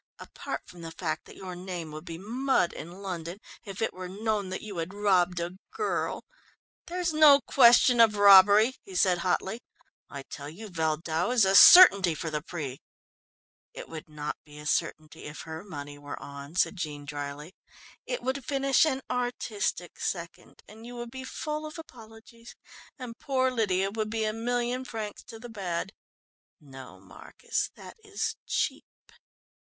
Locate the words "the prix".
12.31-12.79